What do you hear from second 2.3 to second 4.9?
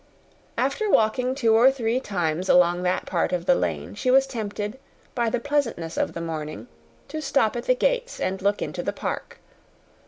along that part of the lane, she was tempted,